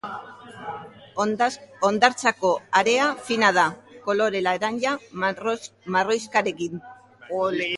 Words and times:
Hondartzako 1.87 2.51
area 2.81 3.05
fina 3.27 3.51
da, 3.59 3.67
kolore 4.07 4.41
laranja-marroixkarekin. 4.47 6.81